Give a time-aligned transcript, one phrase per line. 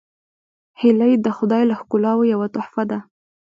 [0.81, 2.99] هیلۍ د خدای له ښکلاوو یوه تحفه ده